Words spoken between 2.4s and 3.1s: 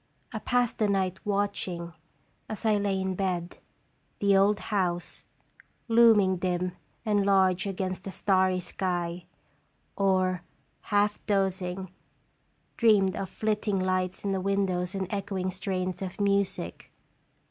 as I lay